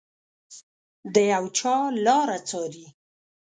[1.13, 2.85] د یو چا لاره څاري